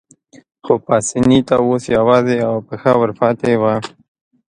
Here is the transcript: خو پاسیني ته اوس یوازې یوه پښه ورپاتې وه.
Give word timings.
خو 0.63 0.73
پاسیني 0.85 1.39
ته 1.47 1.55
اوس 1.65 1.83
یوازې 1.97 2.33
یوه 2.43 2.59
پښه 2.67 2.91
ورپاتې 3.01 3.53
وه. 3.61 3.73